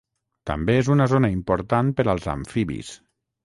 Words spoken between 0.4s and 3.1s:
També és una zona important per als amfibis.